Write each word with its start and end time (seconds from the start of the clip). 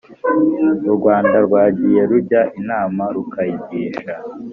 u 0.89 0.91
rwanda 0.97 1.37
rwagiye 1.47 2.01
rujya 2.09 2.41
inama, 2.59 3.03
rukayigisha; 3.15 4.13